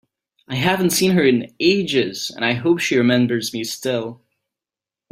I 0.47 0.55
haven’t 0.55 0.89
seen 0.91 1.11
her 1.11 1.23
in 1.23 1.53
ages, 1.59 2.31
and 2.35 2.43
I 2.43 2.53
hope 2.53 2.79
she 2.79 2.97
remembers 2.97 3.53
me 3.53 3.63
still! 3.63 4.23